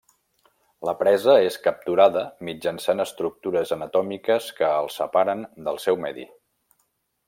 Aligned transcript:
La 0.87 0.93
presa 1.01 1.35
és 1.49 1.57
capturada 1.67 2.23
mitjançant 2.49 3.05
estructures 3.05 3.77
anatòmiques 3.79 4.51
que 4.61 4.75
el 4.83 4.93
separen 4.99 5.49
del 5.69 5.83
seu 5.89 6.05
medi. 6.09 6.31